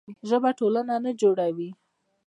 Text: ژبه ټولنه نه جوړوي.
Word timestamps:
ژبه 0.29 0.49
ټولنه 0.59 0.95
نه 1.05 1.11
جوړوي. 1.21 1.69